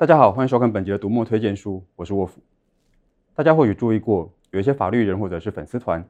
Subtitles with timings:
[0.00, 2.40] 大家好，欢迎收看本集的读墨推荐书，我是沃夫。
[3.34, 6.02] 大家或许注意过，有一些法律人或者是粉丝团，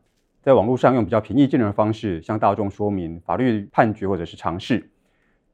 [0.43, 4.89] 在网络上用比较平易近人的方式向大众说明法律判决或者是常识。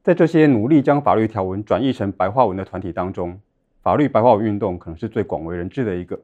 [0.03, 3.41] 在这些努力将法律条文转译成白话文的团体当中，
[3.81, 6.19] 法律白话文运动可能是最广为人知的一个。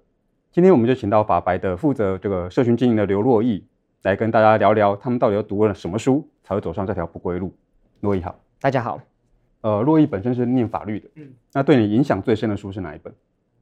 [0.52, 3.66] 今天我们就请到法白的负责这个社群经营的刘珞亦
[4.04, 7.52] 来跟大家聊聊，他们到底要读了什么书，才会走上这条不归路。
[8.04, 9.02] 珞亦好，大家好。
[9.64, 13.14] 呃，洛伊本身是念法律的，嗯，那对你影响最深的书是哪一本？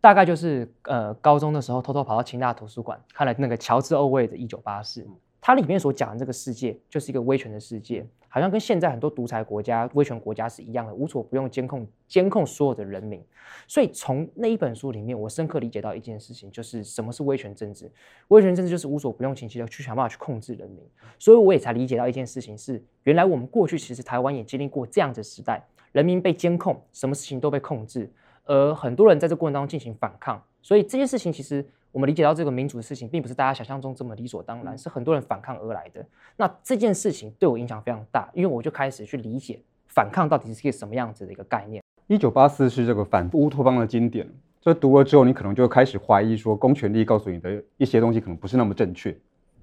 [0.01, 5.01] 大概就是呃，高中的时候偷偷跑到清大图书馆看了那个乔治·欧威尔的《一九八四》，
[5.39, 13.23] 它里面所讲的这个世界就是一个威权的世界，好像跟现在很多独裁国家、威权国家是一样的，无所不用监控监控所有的人民。
[13.67, 17.91] 所以从那一本书里面，我深刻理解到一件事情，就是什么是威权政治。
[18.29, 20.79] 威权政治就是无所不用其极的去想办法去控制人民。
[21.19, 25.63] 所以我也才理解到一件事情是，原来我们过去其实台湾也经历过这样子的时代。
[25.91, 28.09] 人民被监控，什么事情都被控制，
[28.45, 36.05] 而很多人在这过程当中进行反抗，所以这件事情其实我们理解到这个民主的事情，并不是大家想象中这么理所当然，是很多人反抗而来的。
[36.37, 41.83] 那这件事情对我影响非常大，因为我就开始去理解反抗到底是一个什么样子的一个概念。
[42.07, 44.29] 一九八四是这个反乌托邦的经典，
[44.61, 49.15] 这读了之后，你可能就开始怀疑说，公权力告诉你的一些东西可能不是那么正确。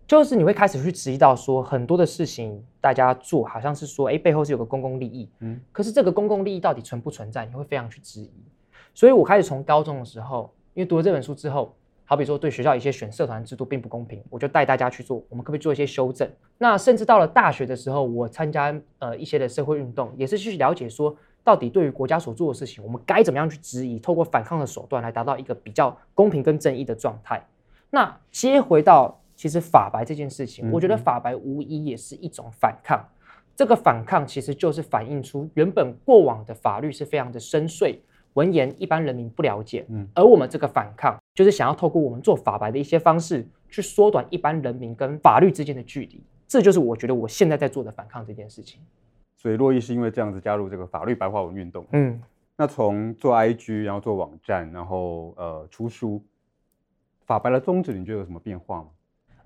[0.09, 7.45] 就是你会开始去质疑到说，很多的事情大家做好像是说，哎，背后是有个公共利益，嗯，可是这个公共利益到底存不存在？
[7.45, 8.31] 你会非常去质疑。
[8.95, 11.75] 所以我开始从高中的时候，因为读了这本书之后，
[12.07, 16.27] 好比说对学校一些选社团制度并不公平，我就带大家去做，我们可不可以做一些修正？
[16.57, 21.15] 那甚至到了大学的时候，我参加呃一些的社会运动，也是去了解说，
[21.45, 27.47] 到底对于国家所做的事情，我们该怎么样去质疑，透过反抗的手段来达到一个比较公平跟正义的状态。
[27.91, 29.21] 那接回到。
[29.39, 32.99] 其实法白这件事情，我觉得法白无疑也是一种反抗。
[32.99, 38.01] 嗯、这个反抗其实就是反映出原本过往的法律是非常的深邃，
[38.33, 39.87] 文言一般人民不了解。
[39.91, 46.21] 嗯，而我们这个反抗就是想要透过我们做法白的一些方式，去缩短一般人民跟法律之间的距离。
[46.49, 48.81] 这就是我觉得我现在在做的反抗这件事情。
[49.37, 51.87] 所以洛伊是因为这样子加入这个法律白话文运动。
[51.93, 52.21] 嗯，
[52.57, 56.21] 那从做 IG，然后做网站，然后呃出书，
[57.25, 58.89] 法白的宗旨，你觉得有什么变化吗？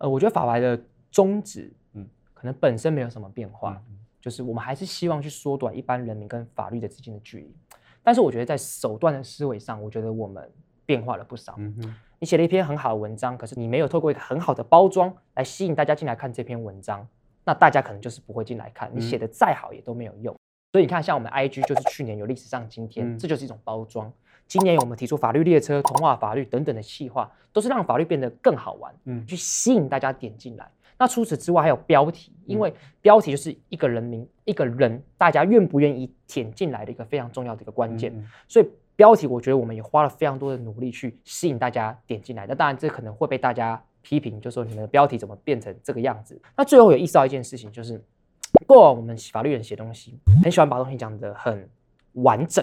[0.02, 0.78] 呃，我觉得法白的
[1.12, 2.04] 宗旨，嗯，
[2.34, 7.54] 可能本身没有什么变化，嗯，就是我们还是希望去缩短一般人民跟法律的之间的距离。
[8.02, 10.50] 但是我觉得在手段的思维上，我觉得我们
[10.84, 11.54] 变化了不少。
[11.58, 17.06] 嗯哼，你写了一篇很好的文章，可是你没有透过一个很好的包装来吸引大家进来看这篇文章，
[17.44, 18.90] 那大家可能就是不会进来看。
[18.92, 20.34] 你写的再好也都没有用。
[20.72, 24.12] 所以你看，像我们 IG 就是去年有历史上今天，嗯，这就是一种包装。
[24.52, 30.70] 今年我们提出法律列车、童话法律等等的企划，都是让法律变得更好玩，嗯，去吸引大家点进来。
[30.98, 32.70] 那除此之外，还有标题，因为
[33.00, 38.12] 标题就是一个人名、一个人，大家愿不愿意点进来的一个非常重要的一个关键。
[38.46, 42.46] 所以标题，我觉得我们也花了非常多的努力去吸引大家点进来。
[42.46, 46.38] 那当然，这可能会被大家批评，就说你们的标题怎么变成这个样子？
[46.54, 47.98] 那最后有意识到一件事情，就是
[48.68, 51.66] 过往我们法律人写东西，很喜欢把东西讲得很
[52.12, 52.62] 完整，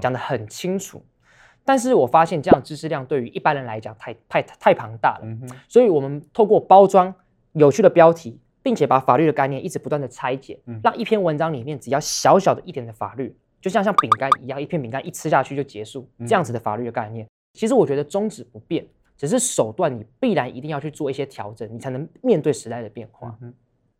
[0.00, 1.00] 讲得很清楚。
[1.68, 5.26] 但是我发现这样的知识量对于一般人来讲太太太庞大了，
[5.68, 7.14] 所以我们透过包装
[7.52, 18.86] 有趣的标题，并且把法律的概念一直不断的拆解，嗯、让一篇文章里面只要小小的一点的法律，就像像饼干一样，一片饼干一吃下去就结束，这样子的法律的概念，嗯、其实我觉得宗旨不变，
[19.18, 23.36] 只是手段你必然一定要去做一些调整，你才能面对时代的变化。
[23.42, 23.52] 嗯、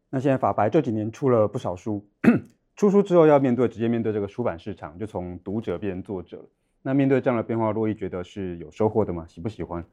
[0.08, 2.02] 那现在法白这几年出了不少书，
[2.76, 6.42] 出书之后要面对直接面对这个出版市场，就从读者变成作者。
[6.88, 9.26] 那面对这样的变化，洛伊觉得是有收获的吗？
[9.28, 9.84] 喜不喜欢？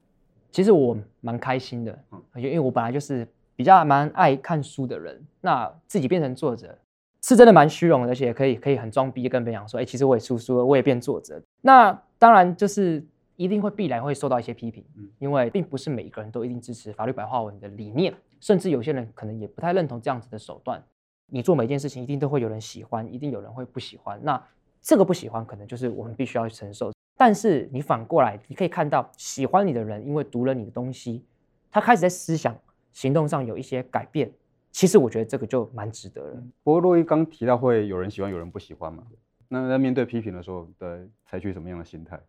[0.50, 2.00] 其实我蛮开心的，
[2.38, 5.22] 因为我本来就是比较蛮爱看书的人。
[5.42, 6.74] 那自己变成作者，
[7.22, 11.42] 是真的蛮虚荣的，而且可以可以很装逼跟别人讲说，哎，其实我也出书了，我也变作者。
[11.60, 14.82] 那当然就是一定会必然会受到一些批评，
[15.20, 20.82] 因为并不是每一个人都一定支持法律白话文的理念，甚至有些人可能也不太认同这样子的手段。
[21.28, 24.18] 你做每一件事情，一定都会有人喜欢，一定有人会不喜欢。
[24.24, 24.42] 那
[24.86, 26.94] 这个不喜欢，可能就是我们必须要去承受。
[27.18, 31.26] 但是你反过来，你可以看到喜欢你的人，因为读了你的东西，
[31.72, 32.56] 他开始在思想、
[32.94, 34.32] 行动上有一些改变。
[34.72, 36.44] 其实我觉得这个就蛮值得了。
[36.62, 39.04] 不过洛伊刚提到会有人喜欢，有人不喜欢嘛？
[39.48, 42.20] 那在面对批评的时候，的采取什么样的心态？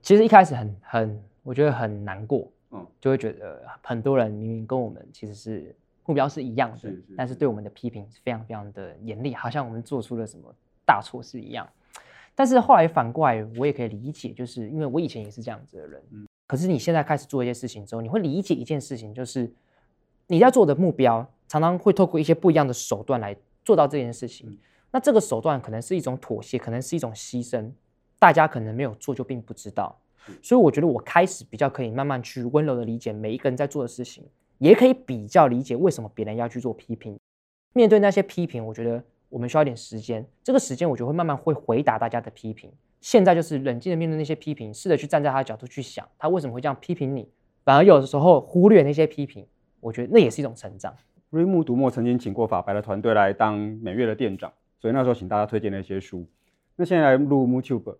[0.00, 5.72] 其实一开始很很，我觉得很难过，嗯，就会觉得很多人明明跟我们其实是
[6.04, 10.52] 目标是一样的，是是是，但是对我们的批评是非常非常的严厉，好像我们做出了什么
[10.84, 11.68] 大错事一样。
[12.34, 16.02] 但是后来反过来，我也可以理解，就是因为我以前也是这样子的人。
[16.12, 16.26] 嗯。
[16.46, 19.50] 可是你现在开始做一些事情之后，你会理解一件事情，就是
[20.26, 24.58] 你在做的目标常常会透过一些不一样的手段来做到这件事情。
[24.90, 27.70] 那这个手段可能是一种妥协，可能是一种牺牲。
[28.18, 29.98] 大家可能没有做就并不知道。
[30.42, 34.24] 所以我觉得我开始比较可以慢慢去温柔的理解每一个人在做的事情，
[34.58, 37.18] 也可以比较理解为什么别人要去做批评。
[37.72, 39.02] 面对那些批评，我觉得
[39.32, 40.24] 我们需要一点时间。
[40.44, 42.70] 这个时间，我觉得会慢慢会回答大家的批评。
[43.00, 47.26] 现在就是冷静的面对那些批评，试着去站在他的角度去想，他为什么会这样批评你。
[47.64, 49.46] 反而有的时候忽略那些批评，
[49.80, 50.94] 我觉得那也是一种成长。
[51.30, 56.26] 瑞木读墨曾经请过法白的团队来当每月的店长，所以那时候请大家推荐了一些书。
[56.76, 57.96] 那现在来录 MooTube，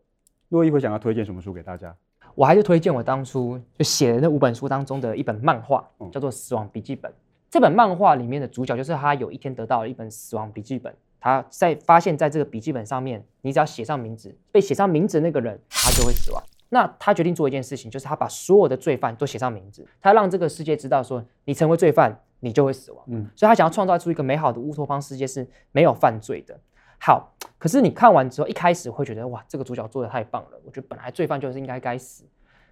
[0.51, 1.97] 珞亦会想要推荐什么书给大家？
[2.35, 7.11] 我还是推荐我当初就写的那五本书当中的一本漫画，叫做《死亡笔记本》。
[7.51, 16.43] 这本漫画里面的主角就是他有一天得到了一本死亡笔记本，他在发现在这个笔记本上面，你只要写上名字，被写上名字的那个人他就会死亡。
[16.69, 23.05] 那他决定做一件事情，就是他把所有的罪犯都写上名字，他让这个世界知道说，你成为罪犯，你就会死亡。
[23.07, 26.59] 嗯，所以他想要创造出一个美好的乌托邦世界是没有犯罪的。
[26.99, 30.61] 好，可是你看完之后，一开始会觉得哇，这个主角做的太棒了。
[30.65, 32.25] 我觉得本来罪犯就是应该该死。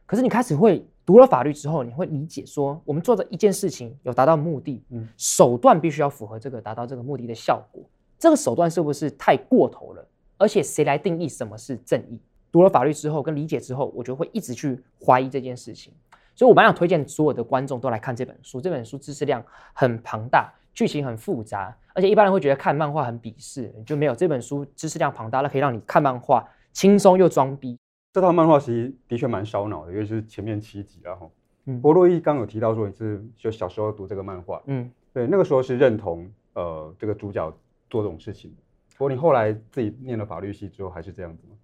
[0.07, 7.85] 可是你开始会读了法律之后，你会理解说，我们做的一件事情有达到目的，嗯，手段必须要符合这个达到这个目的的效果。
[8.21, 10.07] 这个手段是不是太过头了？
[10.39, 12.21] 而且谁来定义什么是正义？
[12.53, 15.93] 读了法律之后跟理解之后，我就会一直去怀疑这件事情。
[16.37, 18.61] 所以我蛮想推荐所有的观众都来看这本书。
[18.61, 20.53] 这本书知识量很庞大。
[20.73, 27.77] 剧情很复杂，而且一般人会觉得看漫画很鄙视，就没有这本书知识量庞大，那可以让你看漫画轻松又装逼。
[28.13, 31.33] 这套漫画其实的确蛮烧脑的，尤其是前面七集，然后，
[31.67, 37.53] 嗯，不过珞亦刚有提到说你是就小时候读这个漫画，嗯，对，那个时候是认同呃这个主角
[37.91, 38.55] 做这种事情。
[38.97, 41.57] 不过你后来自己念了法律系之后，还是这样子吗？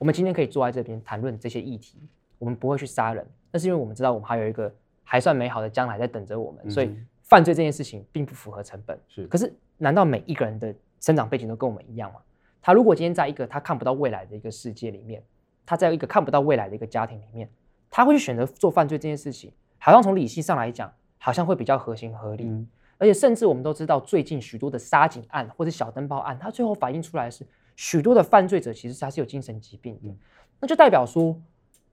[0.00, 1.98] 我们今天可以坐在这边谈论这些议题，
[2.38, 4.74] 我们不会去杀人，那是因为我们知道我们还有一个
[5.04, 6.92] 还算美好的将来在等着我们，嗯、所以。
[7.28, 9.26] 犯罪这件事情并不符合成本，是。
[9.26, 12.20] 可是，难道每一个人的生长背景都跟我们一样吗？
[12.62, 15.20] 他如果今天在一个他看不到未来的一个世界里面，
[15.64, 17.50] 他在一个看不到未来的一个家庭里面，
[17.90, 22.44] 他会去选择做犯罪这件事情，好像从理性上来讲，好像会比较合情合理。
[22.44, 22.68] 嗯。
[22.98, 27.46] 而且，甚至我们都知道，最近许多的杀警案或者小灯泡案，它最后反映出来的是
[27.76, 30.08] 许多的犯罪者其实他是有精神疾病的。
[30.08, 30.16] 嗯。
[30.60, 31.38] 那就代表说，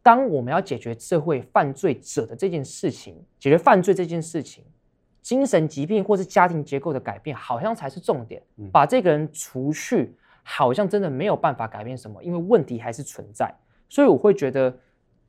[0.02, 4.64] 当我们要解决社会犯罪者的这件事情，解决犯罪这件事情。
[5.22, 8.44] 精神疾病或是家庭结构的改变，好像才是重点。
[8.74, 10.14] 把这个人除去，
[10.44, 13.50] 好像真的没有办法改变什么，因为问题还是存在。
[13.88, 14.78] 所以我会觉得，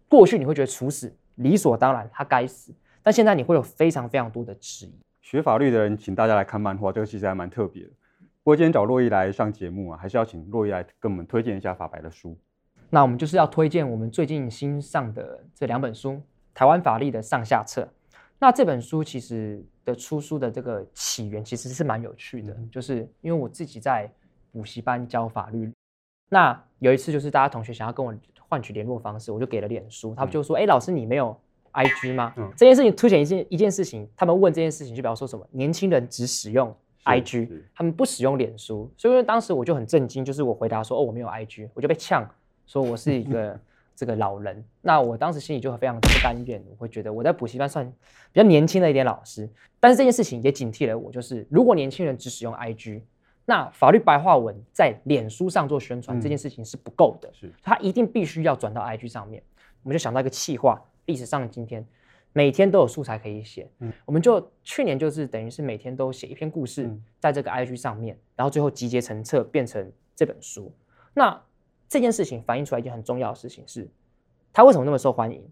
[0.08, 2.74] 过去你会觉得处死理所当然，他该死。
[3.04, 4.98] 但现在你会有非常非常多的质疑。
[5.34, 7.90] 学法律的人，请大家来看漫画，这个其实还蛮特别的。
[8.44, 12.38] 不过今天找洛伊来上节目啊，还是要请洛伊来跟我们推荐一下法白的书。
[12.88, 16.12] 那我们就是要推荐我们最近新上的这两本书，
[16.54, 17.82] 《台湾法律的上下册》。
[18.38, 24.08] 那这本书其实的出书的这个起源其实是蛮有趣的，嗯、就是因为我自己在
[24.52, 25.68] 补习班教法律，
[26.28, 28.14] 那有一次就是大家同学想要跟我
[28.48, 31.36] 换取联络方式，我就给了脸书，他们就说：“哎、嗯，老师你没有
[31.74, 36.74] IG 吗？”嗯、这件事情凸显一件一件事情，他们问这件事情就比方说什么年轻人只使用
[37.04, 42.26] IG，他们不使用脸书，所以当时我就很震惊，就是我回答说：“哦，我没有 IG”，我就被呛
[42.66, 43.58] 说我是一个。
[43.96, 47.88] 这个老人，那我当时心里就非常不甘愿，我会觉得我在补习班算
[48.32, 49.48] 比较年轻的一点老师，
[49.78, 53.02] 但是这件事情也警惕了我，就是如果年轻人只使用 IG，
[53.44, 59.40] 那法律白话文在脸书上做宣传、嗯、这件事情是不够的，是他一定必须要转到 IG 上面。
[59.84, 61.86] 我们就想到一个企划，历史上今天
[62.32, 70.72] 每天都有素材可以写，嗯，我们就去年就是等于是每天都写一篇故事，在这个 IG 上面，然后最后集结成册变成这本书，
[71.14, 71.42] 那。
[71.86, 73.88] 这件事情反映出来一件很重要的事情是，
[74.52, 75.48] 他为什么那么受欢迎？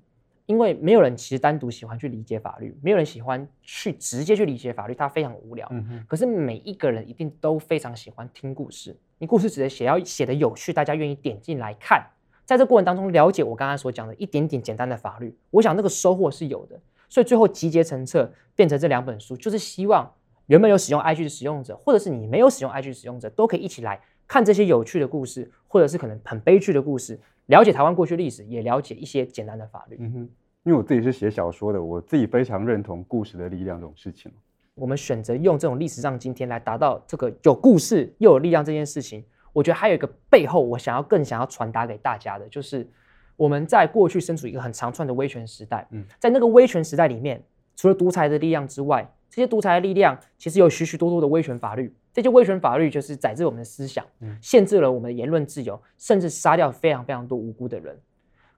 [0.47, 5.69] 因为没有人其实单独喜欢去理解法律，没有人喜欢去直接去理解法律，他非常无聊。
[5.71, 6.05] 嗯哼。
[6.09, 12.05] 可是每一个人一定都非常喜欢听故事，你故事只是写要写的有趣，大家愿意点进来看，
[12.45, 16.81] 在这过程当中了解我刚才所讲的一点点简单的法律，我想那个收获是有的。
[17.09, 20.11] 所以最后集结成册变成这两本书，就是希望
[20.47, 24.01] 原本有使用 IG 的使用者，或者是你没有使用 IG 的使用者，都可以一起来。
[24.27, 29.99] 看这些有趣的故事，或者是可能很悲剧的故事，了解台湾过去历史，也了解一些简单的法律。
[30.01, 30.19] 嗯哼，
[30.63, 34.33] 因为我自己是写小说的，我自己非常认同故事的力量这种事情。
[34.75, 42.89] 我们选择用这种历史上今天来达到这个有故事又有力量这件事情，我觉得还有一个背后，我想要更想要传达给大家的，就是
[43.37, 45.87] 我们在过去身处一个很长串的威权时代。
[45.91, 47.43] 嗯，在那个威权时代里面，
[47.77, 54.05] 除了独裁的力量之外，这些独裁的力量其实有许许多多的威权法律，这些威权法律就是宰制我们的思想，
[54.41, 57.99] 限制了我们的言论自由，甚至杀掉非常非常多无辜的人。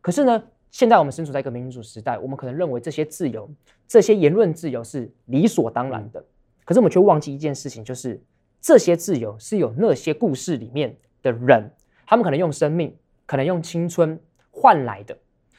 [0.01, 3.49] 可是呢，现在我们身处在一个民主时代，我们可能认为这些自由、
[3.87, 6.25] 这些言论自由是理所当然的。
[6.65, 8.21] 可是我们却忘记一件事情，就是
[8.65, 11.71] 这些自由是有那些故事里面的人，
[12.07, 14.19] 他们可能用生命、可能用青春
[14.51, 15.15] 换来的。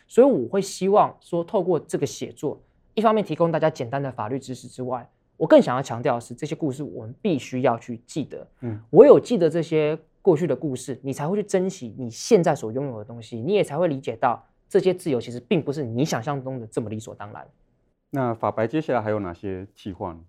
[0.08, 2.60] 所以我会希望说，透过这个写作，
[2.96, 5.08] 一方面提供大家简单的法律知识之外，
[5.38, 8.48] 我更想要强调的是，这些故事我们必须要去记得。
[8.62, 17.48] 嗯，我有记得这些过去的故事，你才会去珍惜你现在所拥有的东西，你也才会理解到这些自由其实并不是你想象中的这么理所当然。
[18.10, 20.22] 那法白接下来还有哪些计划呢？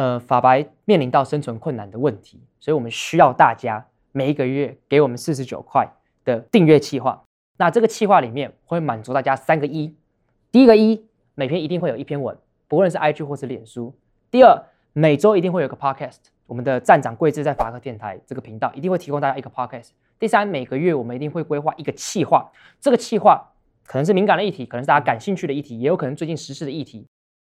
[0.00, 5.86] 呃，法白面临到生存困难的问题，所以我们需要大家每一个月给我们四十九块
[6.24, 7.22] 的订阅计划。
[7.58, 9.94] 那这个计划里面会满足大家三个一：
[10.50, 11.04] 第一个一，
[11.34, 12.34] 每篇一定会有一篇文，
[12.66, 13.92] 不论是 IG 或是脸书；
[14.30, 14.58] 第二，
[14.94, 16.16] 每周一定会有个 Podcast，
[16.46, 23.52] 我们的站长贵志在法客电台这个频道一定会提供大家一个 Podcast；第三，每个月我们一定会规划一个企划，这个企划
[23.84, 27.06] 可能是敏感的议题，可能是大家感兴趣的议题，也有可能最近时事的议题。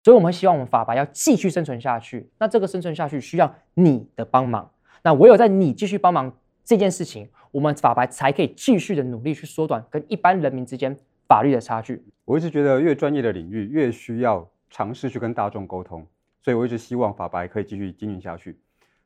[0.08, 2.26] 所以我们希望我们法白要继续生存下去。
[2.38, 4.70] 那这个生存下去需要你的帮忙。
[5.02, 6.34] 那唯有在你继续帮忙
[6.64, 10.96] 这件事情，我们法白才可以继续的努力去缩短跟一般人民之间
[11.26, 12.02] 法律的差距。
[12.24, 16.06] 我一直觉得越专业的领域越需要尝试去跟大众沟通，
[16.40, 18.52] 所以我一直希望法白可以继续经营下去。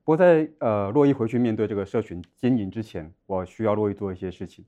[0.04, 4.64] 不过在呃洛伊回去面对这个社群经营之前，我需要洛伊做一些事情。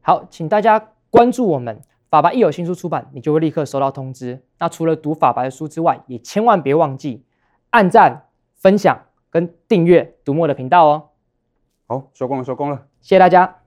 [0.00, 1.80] 好，请大家关注我们。
[2.12, 4.44] 法白一有新书出版，你就会立刻收到通知。
[4.58, 7.24] 那除了读法白的书之外，也千万别忘记
[7.70, 11.08] 按赞、分享跟订阅读墨的频道哦。
[11.86, 13.60] 好，收工了，收工了，谢谢大家。